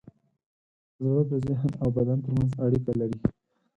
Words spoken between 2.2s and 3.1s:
ترمنځ اړیکه